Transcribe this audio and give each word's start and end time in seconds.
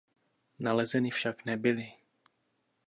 Nalezeny 0.59 1.11
však 1.11 1.43
nebyly. 1.45 1.93